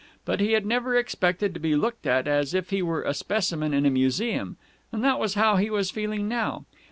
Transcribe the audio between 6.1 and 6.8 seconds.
now.